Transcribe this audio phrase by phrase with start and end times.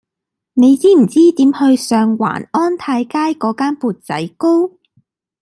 [0.53, 4.71] 你知唔知點去上環安泰街嗰間缽仔糕